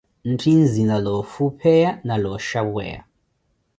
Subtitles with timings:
[0.31, 3.01] Ntthi nzina loofupheya na looxhapweya.